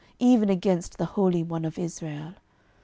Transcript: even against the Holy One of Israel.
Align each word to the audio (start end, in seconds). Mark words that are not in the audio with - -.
even 0.17 0.49
against 0.49 0.97
the 0.97 1.05
Holy 1.05 1.43
One 1.43 1.63
of 1.63 1.77
Israel. 1.77 2.33